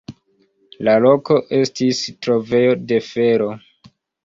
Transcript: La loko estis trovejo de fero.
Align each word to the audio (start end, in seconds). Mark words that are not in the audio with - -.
La 0.87 0.95
loko 1.07 1.37
estis 1.59 2.01
trovejo 2.27 2.75
de 2.95 3.01
fero. 3.13 3.53